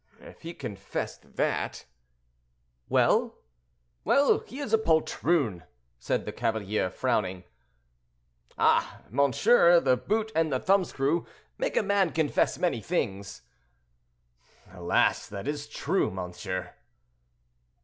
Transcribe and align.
"If 0.19 0.41
he 0.41 0.55
confessed 0.55 1.35
that—" 1.35 1.85
"Well?" 2.89 3.35
"Well, 4.03 4.39
he 4.39 4.57
is 4.57 4.73
a 4.73 4.79
poltroon!" 4.79 5.61
said 5.99 6.25
the 6.25 6.31
cavalier, 6.31 6.89
frowning. 6.89 7.43
"Ah! 8.57 9.03
monsieur, 9.11 9.79
the 9.79 9.95
boot 9.95 10.31
and 10.35 10.51
the 10.51 10.59
thumb 10.59 10.85
screw 10.85 11.27
make 11.59 11.77
a 11.77 11.83
man 11.83 12.13
confess 12.13 12.57
many 12.57 12.81
things." 12.81 13.43
"Alas! 14.71 15.27
that 15.27 15.47
is 15.47 15.67
true, 15.67 16.09
monsieur." 16.09 16.73